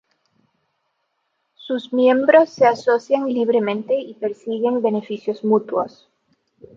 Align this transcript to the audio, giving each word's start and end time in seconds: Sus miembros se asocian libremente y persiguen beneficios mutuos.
Sus 1.53 1.93
miembros 1.93 2.49
se 2.49 2.65
asocian 2.65 3.27
libremente 3.27 3.95
y 3.95 4.15
persiguen 4.15 4.81
beneficios 4.81 5.43
mutuos. 5.45 6.09